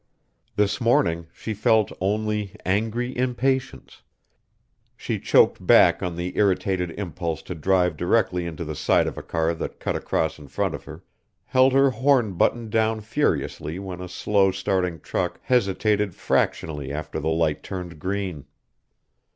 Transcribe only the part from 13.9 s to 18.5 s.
a slow starting truck hesitated fractionally after the light turned green.